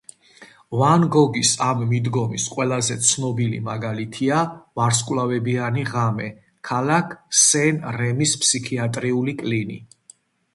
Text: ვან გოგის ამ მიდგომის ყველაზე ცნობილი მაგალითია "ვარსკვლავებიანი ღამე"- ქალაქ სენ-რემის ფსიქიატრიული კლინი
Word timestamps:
ვან 0.77 1.03
გოგის 1.15 1.49
ამ 1.65 1.83
მიდგომის 1.91 2.45
ყველაზე 2.53 2.97
ცნობილი 3.09 3.59
მაგალითია 3.67 4.39
"ვარსკვლავებიანი 4.81 5.85
ღამე"- 5.91 6.31
ქალაქ 6.71 7.15
სენ-რემის 7.43 8.35
ფსიქიატრიული 8.47 9.37
კლინი 9.45 9.79